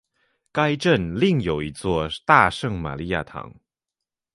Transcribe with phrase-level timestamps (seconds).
[0.51, 3.53] 该镇另有一座大圣马利亚堂。